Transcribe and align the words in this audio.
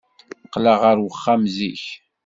Qqleɣ 0.47 0.77
ɣer 0.85 0.97
uxxam 1.07 1.43
zik. 1.55 1.83